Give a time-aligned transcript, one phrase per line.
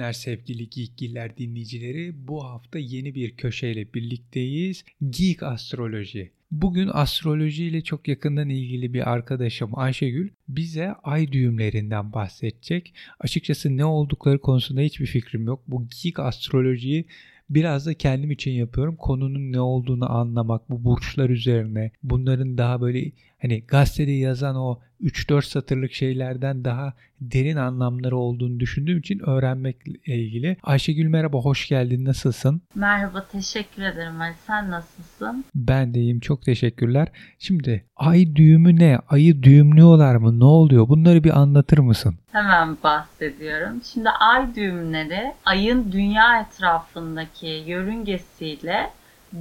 [0.00, 2.28] günler sevgili Geekgiller dinleyicileri.
[2.28, 4.84] Bu hafta yeni bir köşeyle birlikteyiz.
[5.10, 6.30] Geek Astroloji.
[6.50, 12.94] Bugün astroloji ile çok yakından ilgili bir arkadaşım Ayşegül bize ay düğümlerinden bahsedecek.
[13.18, 15.62] Açıkçası ne oldukları konusunda hiçbir fikrim yok.
[15.68, 17.04] Bu geek astrolojiyi
[17.50, 18.96] biraz da kendim için yapıyorum.
[18.96, 23.12] Konunun ne olduğunu anlamak, bu burçlar üzerine, bunların daha böyle
[23.42, 30.56] hani gazetede yazan o 3-4 satırlık şeylerden daha derin anlamları olduğunu düşündüğüm için öğrenmekle ilgili.
[30.62, 32.04] Ayşegül merhaba, hoş geldin.
[32.04, 32.62] Nasılsın?
[32.74, 34.20] Merhaba, teşekkür ederim.
[34.20, 34.34] Ali.
[34.46, 35.44] Sen nasılsın?
[35.54, 36.20] Ben de iyiyim.
[36.20, 37.08] Çok teşekkürler.
[37.38, 38.98] Şimdi ay düğümü ne?
[39.08, 40.40] Ayı düğümlüyorlar mı?
[40.40, 40.88] Ne oluyor?
[40.88, 42.14] Bunları bir anlatır mısın?
[42.32, 43.80] Hemen bahsediyorum.
[43.92, 48.90] Şimdi ay düğümleri ayın dünya etrafındaki yörüngesiyle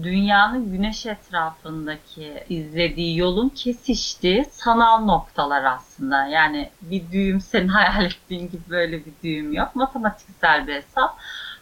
[0.04, 6.28] dünyanın güneş etrafındaki izlediği yolun kesiştiği sanal noktalar aslında.
[6.28, 9.76] Yani bir düğüm senin hayal ettiğin gibi böyle bir düğüm yok.
[9.76, 11.18] Matematiksel bir hesap.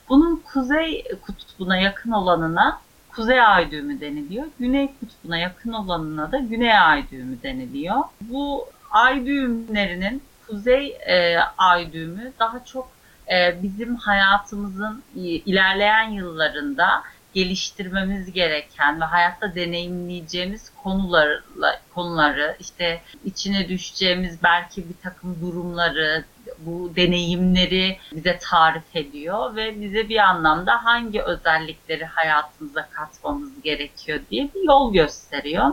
[0.09, 4.45] Bunun kuzey kutbuna yakın olanına kuzey ay düğümü deniliyor.
[4.59, 8.01] Güney kutbuna yakın olanına da güney ay düğümü deniliyor.
[8.21, 12.89] Bu ay düğümlerinin kuzey e, ay düğümü daha çok
[13.31, 24.43] e, bizim hayatımızın ilerleyen yıllarında geliştirmemiz gereken ve hayatta deneyimleyeceğimiz konularla konuları işte içine düşeceğimiz
[24.43, 26.25] belki bir takım durumları
[26.59, 34.49] bu deneyimleri bize tarif ediyor ve bize bir anlamda hangi özellikleri hayatımıza katmamız gerekiyor diye
[34.55, 35.71] bir yol gösteriyor.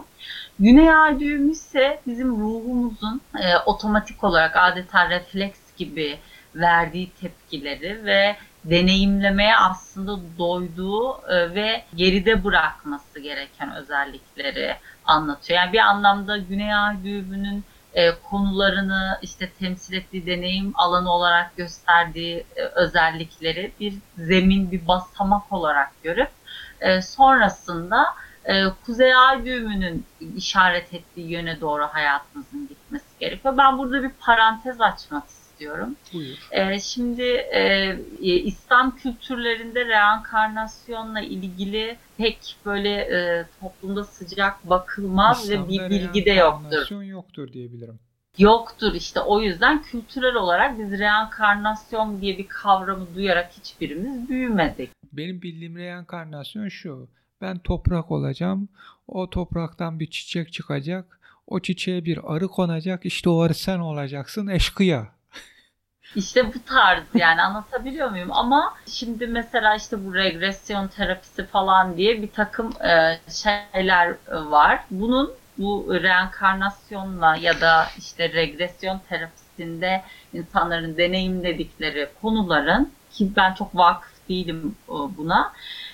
[0.58, 6.18] Güney ay düğümü ise bizim ruhumuzun e, otomatik olarak adeta refleks gibi
[6.54, 15.60] verdiği tepkileri ve deneyimlemeye aslında doyduğu e, ve geride bırakması gereken özellikleri anlatıyor.
[15.60, 22.44] Yani bir anlamda Güney Ay düğümünün e, konularını işte temsil ettiği deneyim alanı olarak gösterdiği
[22.56, 26.28] e, özellikleri bir zemin, bir basamak olarak görüp
[27.02, 28.04] sonrasında
[28.86, 33.58] Kuzey Ay düğümünün işaret ettiği yöne doğru hayatımızın gitmesi gerekiyor.
[33.58, 35.96] Ben burada bir parantez açmak istiyorum istiyorum.
[36.12, 36.48] Buyur.
[36.50, 37.60] Ee, şimdi e,
[38.22, 46.24] e, İslam kültürlerinde reenkarnasyonla ilgili pek böyle e, toplumda sıcak bakılmaz İslam'da ve bir bilgi
[46.24, 47.02] de yoktur.
[47.02, 47.98] yoktur diyebilirim.
[48.38, 54.90] Yoktur işte o yüzden kültürel olarak biz reenkarnasyon diye bir kavramı duyarak hiçbirimiz büyümedik.
[55.12, 57.08] Benim bildiğim reenkarnasyon şu.
[57.40, 58.68] Ben toprak olacağım.
[59.08, 61.20] O topraktan bir çiçek çıkacak.
[61.46, 63.06] O çiçeğe bir arı konacak.
[63.06, 65.14] İşte o arı sen olacaksın eşkıya.
[66.16, 68.32] İşte bu tarz yani anlatabiliyor muyum?
[68.32, 74.80] Ama şimdi mesela işte bu regresyon terapisi falan diye bir takım e, şeyler var.
[74.90, 84.28] Bunun bu reenkarnasyonla ya da işte regresyon terapisinde insanların deneyimledikleri konuların ki ben çok vakıf
[84.28, 85.52] değilim e, buna.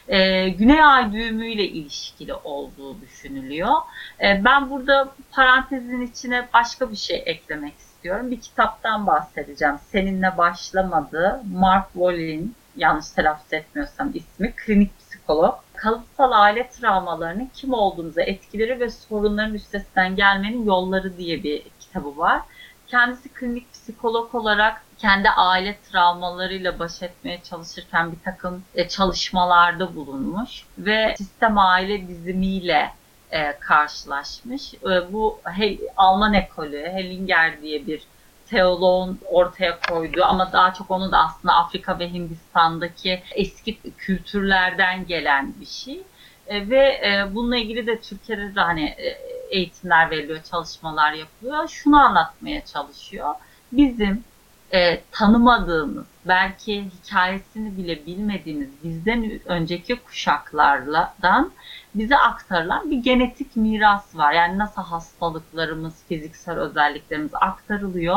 [0.09, 3.75] E, Güney Ay düğümüyle ilişkili olduğu düşünülüyor.
[4.21, 8.31] E, ben burada parantezin içine başka bir şey eklemek istiyorum istiyorum.
[8.31, 9.75] Bir kitaptan bahsedeceğim.
[9.93, 11.41] Seninle başlamadı.
[11.53, 15.55] Mark Wallin, yanlış telaffuz etmiyorsam ismi, klinik psikolog.
[15.75, 22.41] Kalıtsal aile travmalarının kim olduğumuza etkileri ve sorunların üstesinden gelmenin yolları diye bir kitabı var.
[22.87, 30.65] Kendisi klinik psikolog olarak kendi aile travmalarıyla baş etmeye çalışırken bir takım e, çalışmalarda bulunmuş
[30.79, 32.91] ve sistem aile dizimiyle
[33.33, 34.75] e, karşılaşmış.
[34.75, 38.03] E, bu Hel Alman ekolü, Hellinger diye bir
[38.47, 45.55] teoloğun ortaya koyduğu ama daha çok onu da aslında Afrika ve Hindistan'daki eski kültürlerden gelen
[45.61, 46.03] bir şey.
[46.47, 49.19] E, ve e, bununla ilgili de Türkiye'de de hani e,
[49.51, 51.69] eğitimler veriliyor, çalışmalar yapılıyor.
[51.69, 53.35] Şunu anlatmaya çalışıyor.
[53.73, 54.25] Bizim
[54.73, 61.53] e, tanımadığımız, belki hikayesini bile bilmediğimiz bizden önceki kuşaklardan
[61.95, 64.33] bize aktarılan bir genetik miras var.
[64.33, 68.17] Yani nasıl hastalıklarımız, fiziksel özelliklerimiz aktarılıyor.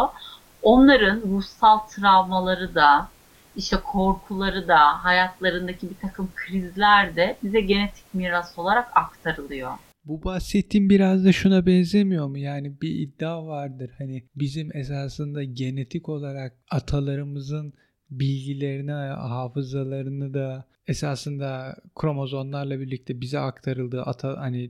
[0.61, 3.09] Onların ruhsal travmaları da,
[3.55, 9.71] işte korkuları da, hayatlarındaki bir takım krizler de bize genetik miras olarak aktarılıyor.
[10.05, 12.37] Bu bahsettiğim biraz da şuna benzemiyor mu?
[12.37, 13.91] Yani bir iddia vardır.
[13.97, 17.73] Hani bizim esasında genetik olarak atalarımızın
[18.19, 24.69] bilgilerini, hafızalarını da esasında kromozomlarla birlikte bize aktarıldığı ata hani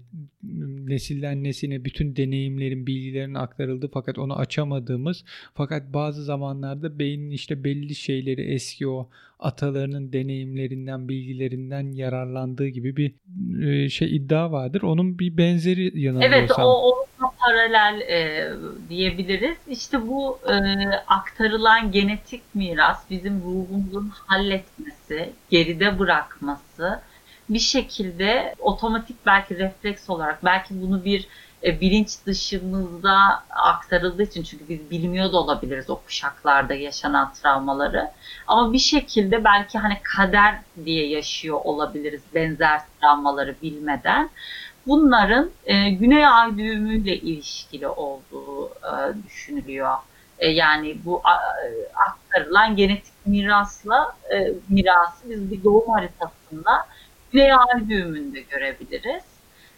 [0.88, 7.96] nesilden nesine bütün deneyimlerin bilgilerinin aktarıldığı fakat onu açamadığımız fakat bazı zamanlarda beynin işte belli
[7.96, 9.10] şeyleri eski o
[9.40, 13.14] atalarının deneyimlerinden bilgilerinden yararlandığı gibi bir
[13.68, 14.82] e, şey iddia vardır.
[14.82, 16.40] Onun bir benzeri yanılmıyorsam.
[16.40, 17.06] Evet o, o
[17.46, 18.50] paralel e,
[18.90, 19.58] diyebiliriz.
[19.68, 20.54] İşte bu e,
[21.08, 27.02] aktarılan genetik miras bizim ruhumuzun halletmesi, geride bırakması
[27.50, 31.28] bir şekilde otomatik belki refleks olarak belki bunu bir
[31.64, 38.12] e, bilinç dışımızda aktarıldığı için çünkü biz bilmiyor da olabiliriz o kuşaklarda yaşanan travmaları.
[38.48, 40.56] Ama bir şekilde belki hani kader
[40.86, 44.30] diye yaşıyor olabiliriz benzer travmaları bilmeden.
[44.88, 49.96] Bunların e, Güney Ay düğümüyle ilişkili olduğu e, düşünülüyor.
[50.40, 51.38] E, yani bu a,
[51.96, 56.88] aktarılan genetik mirasla e, mirası biz bir doğum haritasında
[57.32, 59.24] Güney Ay düğümünde görebiliriz.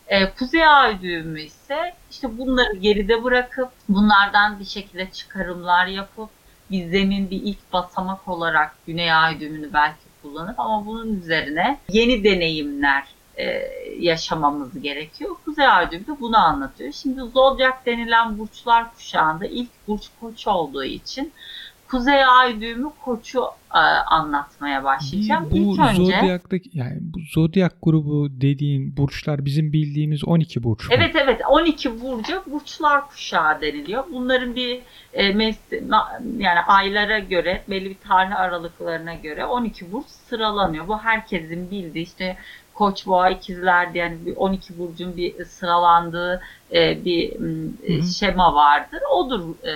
[0.07, 6.29] E, kuzey ay düğümü ise işte bunları geride bırakıp bunlardan bir şekilde çıkarımlar yapıp
[6.71, 12.23] bir zemin bir ilk basamak olarak güney ay düğümünü belki kullanıp ama bunun üzerine yeni
[12.23, 13.03] deneyimler
[13.37, 13.43] e,
[13.99, 15.35] yaşamamız gerekiyor.
[15.45, 16.91] Kuzey ay düğümü de bunu anlatıyor.
[16.93, 21.33] Şimdi zodyak denilen burçlar kuşağında ilk burç koç olduğu için
[21.87, 23.43] Kuzey Ay düğümü koçu
[23.75, 25.47] e, anlatmaya başlayacağım.
[25.51, 30.95] Bu İlk önce zodyaktaki yani bu zodyak grubu dediğin burçlar bizim bildiğimiz 12 burç mu?
[30.97, 34.03] Evet evet 12 burcu burçlar kuşağı deniliyor.
[34.13, 34.81] Bunların bir
[35.13, 40.87] e, mes- yani aylara göre belli bir tarih aralıklarına göre 12 burç sıralanıyor.
[40.87, 42.37] Bu herkesin bildiği işte
[42.75, 46.41] Koç, Boğa, İkizler diye yani bir 12 burcun bir sıralandığı
[46.73, 47.33] e, bir
[47.83, 48.99] e, şema vardır.
[49.11, 49.73] Odur e,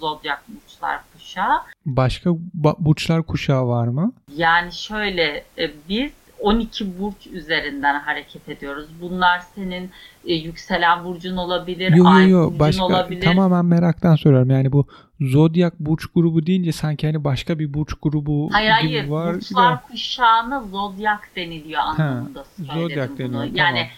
[0.00, 1.58] zodyak burçlar kuşağı.
[1.86, 2.30] Başka
[2.78, 4.12] burçlar kuşağı var mı?
[4.36, 8.86] Yani şöyle e, biz 12 burç üzerinden hareket ediyoruz.
[9.00, 9.90] Bunlar senin
[10.24, 13.20] e, yükselen burcun olabilir, yo, yo, ay yo, burcun başka, olabilir.
[13.20, 14.50] Tamamen meraktan soruyorum.
[14.50, 14.86] Yani bu
[15.20, 19.34] zodyak burç grubu deyince sanki hani başka bir burç grubu hayır, gibi hayır, var.
[19.34, 19.82] Burçlar da...
[19.90, 23.18] kuşağına zodyak deniliyor anlamında ha, söyledim zodyak bunu.
[23.18, 23.88] Deniyor, yani tamam.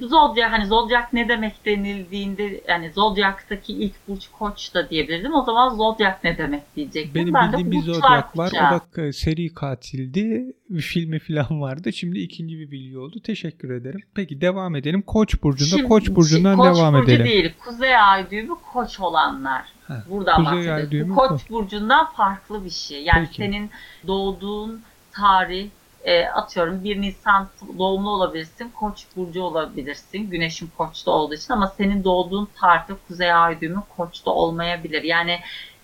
[0.00, 5.34] Zodyak hani zodyak ne demek denildiğinde yani zodyaktaki ilk burç koç da diyebilirdim.
[5.34, 7.14] O zaman zodyak ne demek diyecektim.
[7.14, 8.52] Benim ben bildiğim bir zodyak var.
[8.52, 10.52] O da seri katildi.
[10.70, 11.92] Bir filmi falan vardı.
[11.92, 13.20] Şimdi ikinci bir bilgi oldu.
[13.22, 14.00] Teşekkür ederim.
[14.14, 15.02] Peki devam edelim.
[15.02, 15.68] Koç burcunda.
[15.70, 17.26] Şimdi, Koç burcundan koç devam burcu edelim.
[17.26, 17.52] değil.
[17.64, 19.64] Kuzey ay düğümü koç olanlar.
[19.88, 21.14] Ha, Buradan bahsediyoruz.
[21.14, 21.50] koç koç.
[21.50, 23.02] burcundan farklı bir şey.
[23.04, 23.36] Yani Peki.
[23.36, 23.70] senin
[24.06, 24.80] doğduğun
[25.12, 25.68] tarih
[26.06, 27.48] e, atıyorum 1 Nisan
[27.78, 30.30] doğumlu olabilirsin, Koç burcu olabilirsin.
[30.30, 35.02] Güneşin Koç'ta olduğu için ama senin doğduğun tarihte Kuzey Ay düğümü Koç'ta olmayabilir.
[35.02, 35.40] Yani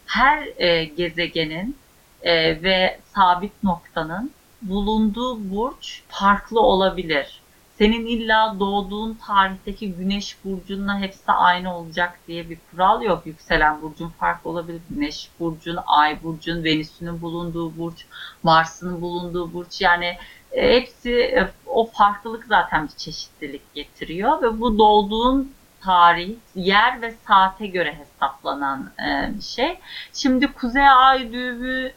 [0.07, 1.77] her e, gezegenin
[2.23, 4.31] e, ve sabit noktanın
[4.63, 7.42] bulunduğu burç farklı olabilir.
[7.79, 13.27] Senin illa doğduğun tarihteki güneş burcunla hepsi aynı olacak diye bir kural yok.
[13.27, 14.81] Yükselen burcun farklı olabilir.
[14.91, 18.07] Güneş burcun, ay burcun, Venüs'ünün bulunduğu burç,
[18.43, 20.17] Mars'ın bulunduğu burç yani
[20.53, 27.15] e, hepsi e, o farklılık zaten bir çeşitlilik getiriyor ve bu doğduğun tarih, yer ve
[27.29, 29.79] saate göre hesaplanan e, bir şey.
[30.13, 31.93] Şimdi Kuzey Ay düğümü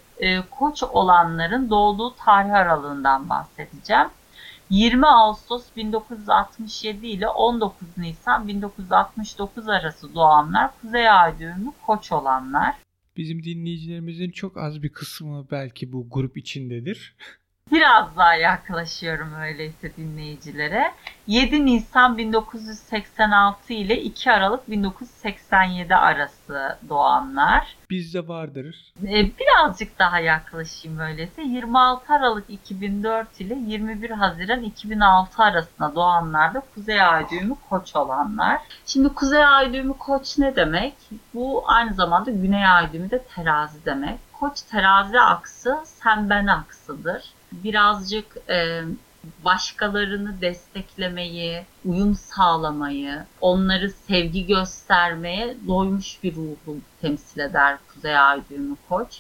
[0.51, 4.07] koç olanların doğduğu tarih aralığından bahsedeceğim.
[4.70, 12.76] 20 Ağustos 1967 ile 19 Nisan 1969 arası doğanlar Kuzey Ay düğümü koç olanlar.
[13.18, 17.16] Bizim dinleyicilerimizin çok az bir kısmı belki bu grup içindedir.
[17.72, 20.92] Biraz daha yaklaşıyorum öyleyse dinleyicilere.
[21.28, 27.76] 7 Nisan 1986 ile 2 Aralık 1987 arası doğanlar.
[27.90, 28.94] Bizde vardır.
[29.04, 31.42] Ee, birazcık daha yaklaşayım öyleyse.
[31.42, 38.62] 26 Aralık 2004 ile 21 Haziran 2006 arasında doğanlar da Kuzey Ay düğümü koç olanlar.
[38.86, 40.95] Şimdi Kuzey Ay düğümü koç ne demek?
[41.34, 44.19] Bu aynı zamanda Güney Ay düğümü de terazi demek.
[44.34, 48.81] Koç terazi aksı sen ben aksıdır birazcık e,
[49.45, 58.76] başkalarını desteklemeyi, uyum sağlamayı, onları sevgi göstermeye doymuş bir ruhu temsil eder Kuzey Ay düğümü
[58.90, 59.19] koç.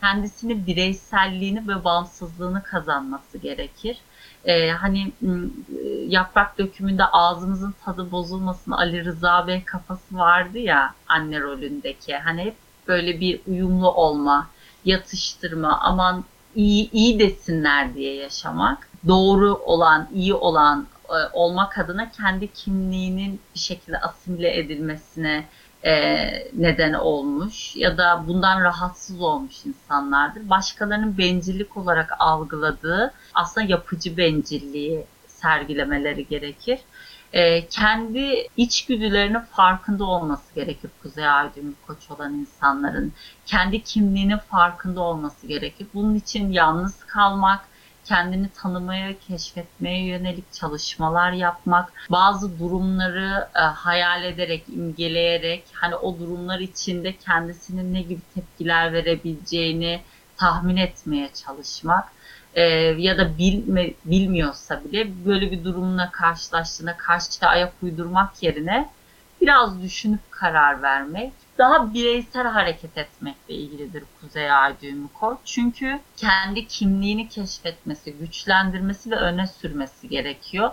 [0.00, 3.98] Kendisini bireyselliğini ve bağımsızlığını kazanması gerekir.
[4.44, 5.12] Ee, hani
[6.06, 12.16] yaprak dökümünde ağzımızın tadı bozulmasın Ali Rıza Bey kafası vardı ya anne rolündeki.
[12.16, 12.54] Hani hep
[12.88, 14.46] böyle bir uyumlu olma,
[14.84, 22.52] yatıştırma, aman iyi iyi desinler diye yaşamak, doğru olan, iyi olan e, olmak adına kendi
[22.52, 25.44] kimliğinin bir şekilde asimile edilmesine
[25.84, 25.92] e,
[26.54, 30.50] neden olmuş ya da bundan rahatsız olmuş insanlardır.
[30.50, 36.78] Başkalarının bencillik olarak algıladığı aslında yapıcı bencilliği sergilemeleri gerekir.
[37.32, 43.12] E, kendi içgüdülerinin farkında olması gerekir Kuzey Ay düğümü koç olan insanların.
[43.46, 45.86] Kendi kimliğinin farkında olması gerekir.
[45.94, 47.60] Bunun için yalnız kalmak,
[48.04, 56.58] kendini tanımaya, keşfetmeye yönelik çalışmalar yapmak, bazı durumları e, hayal ederek, imgeleyerek, hani o durumlar
[56.58, 60.00] içinde kendisinin ne gibi tepkiler verebileceğini
[60.36, 62.12] tahmin etmeye çalışmak
[62.54, 62.62] e,
[62.98, 68.88] ya da bilme, bilmiyorsa bile böyle bir durumla karşılaştığına karşı ayak uydurmak yerine
[69.40, 75.38] biraz düşünüp karar vermek, daha bireysel hareket etmekle ilgilidir Kuzey Ay düğümü koç.
[75.44, 80.70] Çünkü kendi kimliğini keşfetmesi, güçlendirmesi ve öne sürmesi gerekiyor.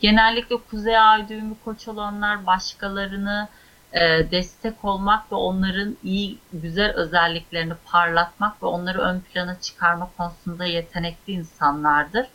[0.00, 3.48] Genellikle Kuzey Ay düğümü koç olanlar başkalarını
[3.94, 10.64] e, destek olmak ve onların iyi, güzel özelliklerini parlatmak ve onları ön plana çıkarma konusunda
[10.64, 12.26] yetenekli insanlardır.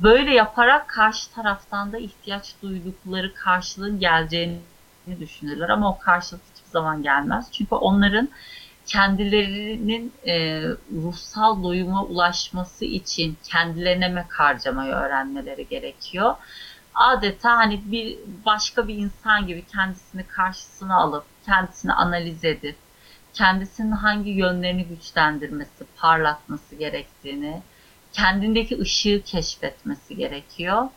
[0.00, 4.60] Böyle yaparak karşı taraftan da ihtiyaç duydukları karşılığın geleceğini
[5.20, 7.48] düşünürler ama o karşılık hiçbir zaman gelmez.
[7.52, 8.28] Çünkü onların
[8.86, 16.34] kendilerinin e, ruhsal doyuma ulaşması için kendilerine emek harcamayı öğrenmeleri gerekiyor
[16.94, 22.76] adeta hani bir başka bir insan gibi kendisini karşısına alıp kendisini analiz edip
[23.34, 27.62] kendisinin hangi yönlerini güçlendirmesi, parlatması gerektiğini,
[28.12, 30.88] kendindeki ışığı keşfetmesi gerekiyor.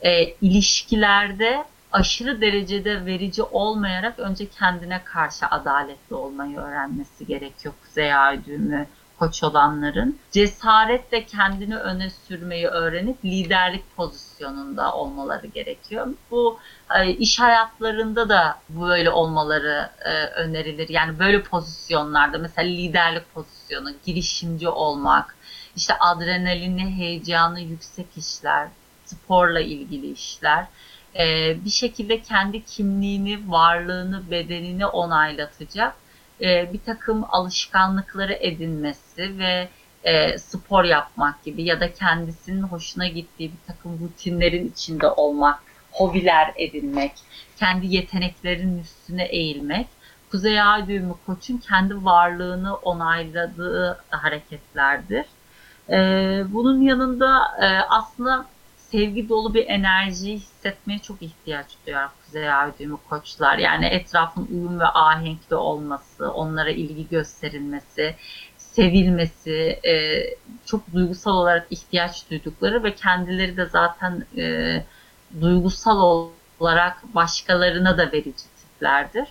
[0.00, 8.44] E, ilişkilerde aşırı derecede verici olmayarak önce kendine karşı adaletli olmayı öğrenmesi gerekiyor Kuzey Ay
[8.44, 8.86] düğümü
[9.18, 16.06] koç olanların cesaretle kendini öne sürmeyi öğrenip liderlik pozisyonunda olmaları gerekiyor.
[16.30, 16.58] Bu
[16.94, 20.88] e, iş hayatlarında da böyle olmaları e, önerilir.
[20.88, 25.36] Yani böyle pozisyonlarda mesela liderlik pozisyonu, girişimci olmak,
[25.76, 28.68] işte adrenalinli, heyecanı yüksek işler,
[29.04, 30.66] sporla ilgili işler
[31.18, 35.94] e, bir şekilde kendi kimliğini, varlığını, bedenini onaylatacak
[36.40, 39.68] e, bir takım alışkanlıkları edinmesi ve
[40.04, 45.60] e, spor yapmak gibi ya da kendisinin hoşuna gittiği bir takım rutinlerin içinde olmak,
[45.92, 47.12] hobiler edinmek,
[47.56, 49.86] kendi yeteneklerinin üstüne eğilmek,
[50.30, 55.26] Kuzey Ay düğümü koçun kendi varlığını onayladığı hareketlerdir.
[55.90, 58.46] Ee, bunun yanında e, aslında
[58.90, 63.58] sevgi dolu bir enerji hissetmeye çok ihtiyaç duyar Kuzey Ay düğümü koçlar.
[63.58, 68.14] Yani etrafın uyum ve ahenkli olması, onlara ilgi gösterilmesi,
[68.56, 70.24] sevilmesi, e,
[70.66, 74.84] çok duygusal olarak ihtiyaç duydukları ve kendileri de zaten e,
[75.40, 76.28] duygusal
[76.60, 79.28] olarak başkalarına da verici tiplerdir.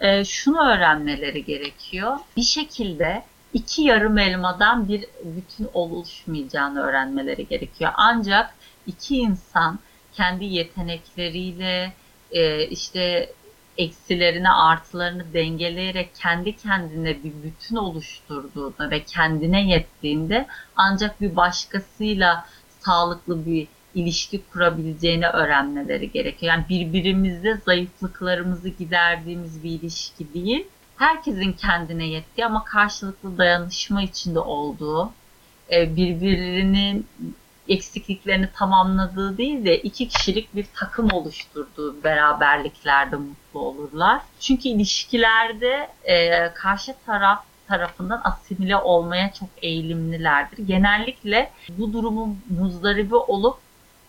[0.00, 2.18] E, şunu öğrenmeleri gerekiyor.
[2.36, 7.92] Bir şekilde iki yarım elmadan bir bütün oluşmayacağını öğrenmeleri gerekiyor.
[7.94, 8.54] Ancak
[8.90, 9.78] iki insan
[10.12, 11.92] kendi yetenekleriyle
[12.32, 13.32] e, işte
[13.78, 22.46] eksilerini artılarını dengeleyerek kendi kendine bir bütün oluşturduğunda ve kendine yettiğinde ancak bir başkasıyla
[22.80, 26.52] sağlıklı bir ilişki kurabileceğini öğrenmeleri gerekiyor.
[26.52, 30.66] Yani birbirimizde zayıflıklarımızı giderdiğimiz bir ilişki değil.
[30.96, 35.12] Herkesin kendine yettiği ama karşılıklı dayanışma içinde olduğu,
[35.72, 37.06] e, birbirinin
[37.70, 44.20] eksikliklerini tamamladığı değil de iki kişilik bir takım oluşturduğu beraberliklerde mutlu olurlar.
[44.40, 50.66] Çünkü ilişkilerde e, karşı taraf tarafından asimile olmaya çok eğilimlilerdir.
[50.66, 53.58] Genellikle bu durumun muzdaribi olup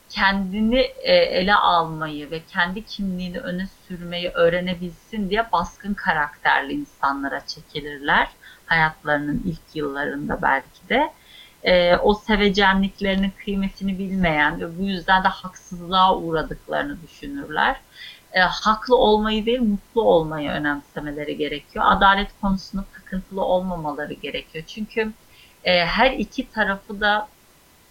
[0.09, 8.27] kendini e, ele almayı ve kendi kimliğini öne sürmeyi öğrenebilsin diye baskın karakterli insanlara çekilirler
[8.65, 11.11] hayatlarının ilk yıllarında belki de
[11.63, 17.75] e, o sevecenliklerinin kıymetini bilmeyen ve bu yüzden de haksızlığa uğradıklarını düşünürler.
[18.33, 21.85] E, haklı olmayı değil, mutlu olmayı önemsemeleri gerekiyor.
[21.87, 24.63] Adalet konusunda takıntılı olmamaları gerekiyor.
[24.67, 25.11] Çünkü
[25.63, 27.27] e, her iki tarafı da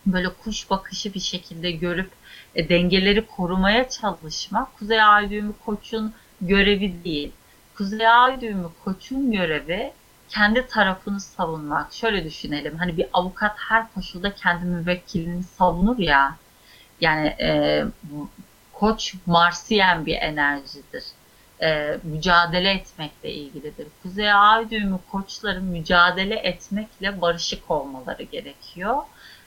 [0.07, 2.11] böyle kuş bakışı bir şekilde görüp
[2.55, 7.33] e, dengeleri korumaya çalışmak Kuzey Ay düğümü koçun görevi değil.
[7.77, 9.93] Kuzey Ay düğümü koçun görevi
[10.31, 11.93] kendi tarafını savunmak.
[11.93, 12.77] Şöyle düşünelim.
[12.77, 16.37] Hani bir avukat her koşulda kendi müvekkilini savunur ya.
[17.01, 17.85] Yani e,
[18.73, 21.05] koç marsiyen bir enerjidir.
[21.63, 23.87] E, mücadele etmekle ilgilidir.
[24.03, 29.03] Kuzey Ay düğümü koçların mücadele etmekle barışık olmaları gerekiyor.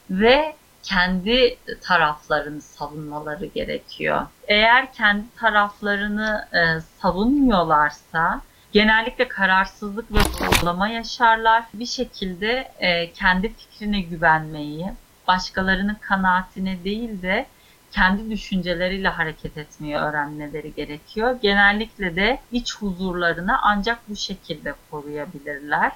[0.10, 4.28] Ve kendi taraflarını savunmaları gerekiyor.
[4.48, 8.42] Eğer kendi taraflarını e, savunmuyorlarsa
[8.74, 11.64] genellikle kararsızlık ve sorgulama yaşarlar.
[11.74, 14.86] Bir şekilde e, kendi fikrine güvenmeyi,
[15.28, 17.46] başkalarının kanaatine değil de
[17.92, 21.40] kendi düşünceleriyle hareket etmeyi öğrenmeleri gerekiyor.
[21.42, 25.92] Genellikle de iç huzurlarını ancak bu şekilde koruyabilirler.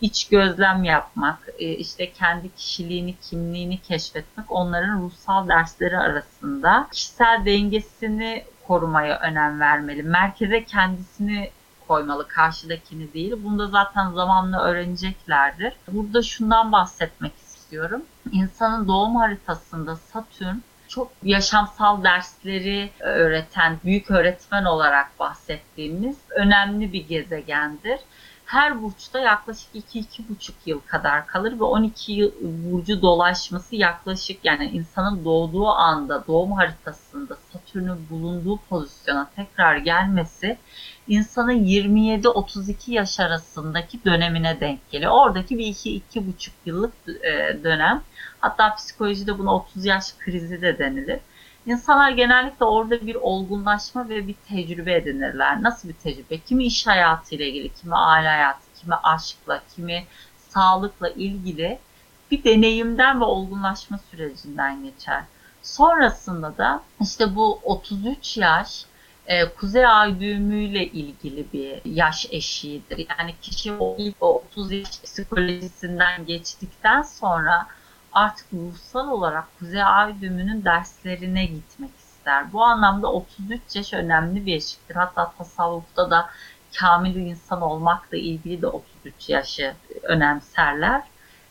[0.00, 6.88] iç gözlem yapmak, e, işte kendi kişiliğini, kimliğini keşfetmek onların ruhsal dersleri arasında.
[6.92, 10.02] Kişisel dengesini korumaya önem vermeli.
[10.02, 11.50] Merkeze kendisini
[11.92, 13.34] koymalı, karşıdakini değil.
[13.44, 15.72] Bunu da zaten zamanla öğreneceklerdir.
[15.88, 18.02] Burada şundan bahsetmek istiyorum.
[18.32, 20.56] İnsanın doğum haritasında Satürn
[20.88, 27.98] çok yaşamsal dersleri öğreten, büyük öğretmen olarak bahsettiğimiz önemli bir gezegendir
[28.52, 35.24] her burçta yaklaşık 2-2,5 yıl kadar kalır ve 12 yıl burcu dolaşması yaklaşık yani insanın
[35.24, 37.36] doğduğu anda doğum haritasında
[37.72, 40.58] Satürn'ün bulunduğu pozisyona tekrar gelmesi
[41.08, 45.12] insanın 27-32 yaş arasındaki dönemine denk geliyor.
[45.12, 48.02] Oradaki bir 2-2,5 yıllık e, dönem.
[48.40, 51.20] Hatta psikolojide buna 30 yaş krizi de denilir.
[51.66, 55.62] İnsanlar genellikle orada bir olgunlaşma ve bir tecrübe edinirler.
[55.62, 56.38] Nasıl bir tecrübe?
[56.38, 60.04] Kimi iş hayatıyla ilgili, kimi aile hayatı, kimi aşkla, kimi
[60.48, 61.78] sağlıkla ilgili
[62.30, 65.22] bir deneyimden ve olgunlaşma sürecinden geçer.
[65.62, 68.86] Sonrasında da işte bu 33 yaş
[69.26, 73.06] e, kuzey ay düğümüyle ilgili bir yaş eşiğidir.
[73.18, 77.66] Yani kişi o ilk o 30 yaş psikolojisinden geçtikten sonra
[78.12, 82.52] artık ruhsal olarak Kuzey Ay düğümünün derslerine gitmek ister.
[82.52, 84.94] Bu anlamda 33 yaş önemli bir eşiktir.
[84.94, 86.30] Hatta tasavvufta da
[86.78, 91.02] kamil insan olmakla ilgili de 33 yaşı önemserler.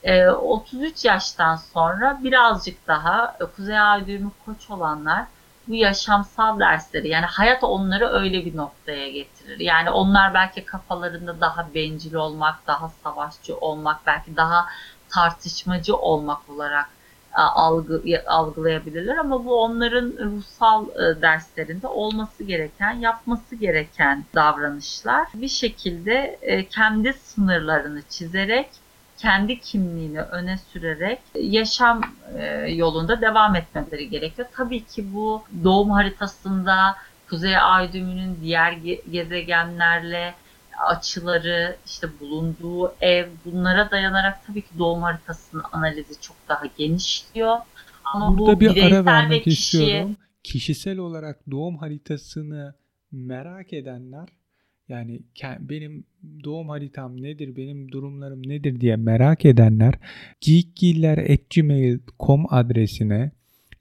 [0.03, 5.25] E, 33 yaştan sonra birazcık daha Kuzey Ay düğümü koç olanlar
[5.67, 9.59] bu yaşamsal dersleri yani hayat onları öyle bir noktaya getirir.
[9.59, 14.65] Yani onlar belki kafalarında daha bencil olmak, daha savaşçı olmak, belki daha
[15.09, 16.89] tartışmacı olmak olarak
[17.37, 25.27] e, algı, algılayabilirler ama bu onların ruhsal e, derslerinde olması gereken, yapması gereken davranışlar.
[25.33, 28.69] Bir şekilde e, kendi sınırlarını çizerek,
[29.21, 32.01] kendi kimliğini öne sürerek yaşam
[32.67, 34.47] yolunda devam etmeleri gerekiyor.
[34.55, 36.95] Tabii ki bu doğum haritasında
[37.29, 38.71] Kuzey Ay düğümünün diğer
[39.11, 40.33] gezegenlerle
[40.87, 47.57] açıları, işte bulunduğu ev bunlara dayanarak tabii ki doğum haritasının analizi çok daha genişliyor.
[48.05, 49.83] Ama Burada bu bir ara vermek kişiye...
[49.83, 50.17] istiyorum.
[50.43, 52.75] Kişisel olarak doğum haritasını
[53.11, 54.27] merak edenler
[54.91, 55.19] yani
[55.59, 56.03] benim
[56.43, 59.93] doğum haritam nedir, benim durumlarım nedir diye merak edenler
[60.41, 63.31] geekgiller.gmail.com adresine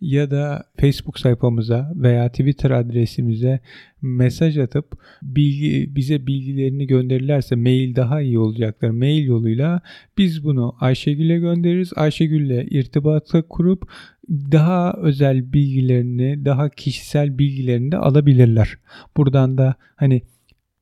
[0.01, 3.61] ya da Facebook sayfamıza veya Twitter adresimize
[4.03, 8.91] mesaj atıp bilgi, bize bilgilerini gönderirlerse mail daha iyi olacaklar.
[8.91, 9.81] Mail yoluyla
[10.19, 11.93] biz bunu Ayşegül'e göndeririz.
[11.97, 13.91] Ayşegül'le irtibatı kurup
[14.29, 18.79] daha özel bilgilerini, daha kişisel bilgilerini de alabilirler.
[19.17, 20.23] Buradan da hani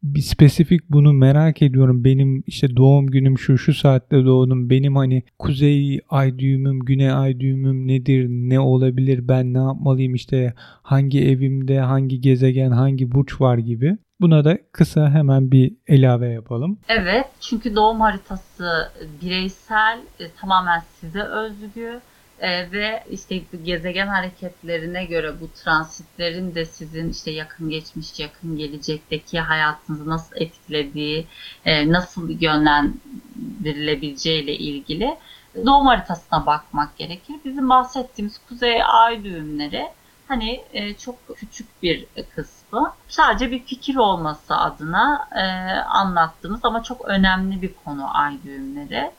[0.03, 2.05] bir spesifik bunu merak ediyorum.
[2.05, 4.71] Benim işte doğum günüm şu şu saatte doğdum.
[4.71, 8.27] Benim hani kuzey ay düğümüm, güney ay düğümüm nedir?
[8.29, 9.29] Ne olabilir?
[9.29, 10.15] Ben ne yapmalıyım?
[10.15, 13.97] işte hangi evimde, hangi gezegen, hangi burç var gibi.
[14.21, 16.79] Buna da kısa hemen bir ilave yapalım.
[16.89, 22.01] Evet çünkü doğum haritası bireysel, e, tamamen size özgü
[22.41, 29.41] e, ve işte gezegen hareketlerine göre bu transitlerin de sizin işte yakın geçmiş, yakın gelecekteki
[29.41, 31.27] hayatınızı nasıl etkilediği,
[31.65, 35.17] e, nasıl yönlendirilebileceği ile ilgili
[35.67, 37.37] doğum haritasına bakmak gerekir.
[37.45, 39.89] Bizim bahsettiğimiz kuzey ay düğümleri
[40.29, 42.93] hani e, çok küçük bir kısmı.
[43.09, 45.43] Sadece bir fikir olması adına e,
[45.81, 49.11] anlattığımız ama çok önemli bir konu ay düğümleri.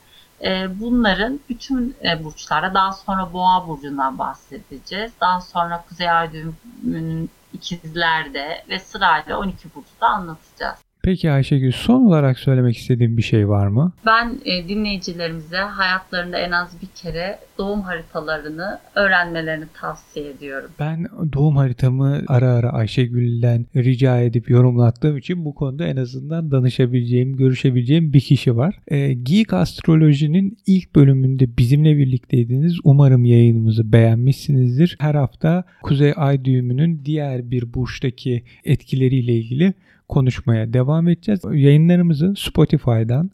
[0.44, 5.12] E, bunların bütün e, burçlara daha sonra boğa burcundan bahsedeceğiz.
[5.22, 10.80] Daha sonra kuzey ay düğümünün ikizlerde ve sırayla 12 burcu da anlatacağız.
[11.04, 13.92] Peki Ayşegül son olarak söylemek istediğin bir şey var mı?
[14.06, 20.72] Ben e, dinleyicilerimize hayatlarında en az bir kere doğum haritalarını öğrenmelerini tavsiye ediyorum.
[20.80, 27.38] Ben doğum haritamı ara ara Ayşegül'den rica edip yorumlattığım için bu konuda en azından danışabileceğim,
[27.38, 28.80] görüşebileceğim bir kişi var.
[28.88, 32.78] E, Geek Astroloji'nin ilk bölümünde bizimle birlikteydiniz.
[32.84, 34.96] Umarım yayınımızı beğenmişsinizdir.
[35.00, 39.74] Her hafta Kuzey Ay düğümünün diğer bir burçtaki etkileriyle ilgili
[40.10, 41.42] konuşmaya devam edeceğiz.
[41.54, 43.32] Yayınlarımızı Spotify'dan,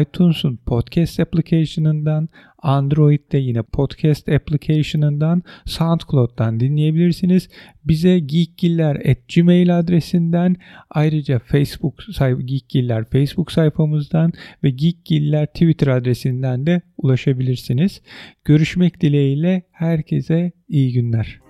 [0.00, 7.48] iTunes'un podcast application'ından, Android'de yine podcast application'ından, SoundCloud'dan dinleyebilirsiniz.
[7.84, 10.56] Bize geekgiller@gmail adresinden,
[10.90, 11.94] ayrıca Facebook
[12.44, 14.32] Geekgiller Facebook sayfamızdan
[14.62, 18.02] ve Geekgiller Twitter adresinden de ulaşabilirsiniz.
[18.44, 21.43] Görüşmek dileğiyle herkese iyi günler.